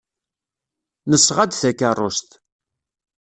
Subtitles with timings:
[1.09, 2.29] Nesɣa-d takeṛṛust.